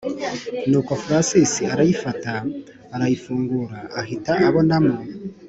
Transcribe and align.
nuko 0.69 0.91
francis 1.03 1.51
arayifata 1.73 2.33
arayifungura 2.95 3.77
ahita 4.01 4.33
abonamo 4.47 4.95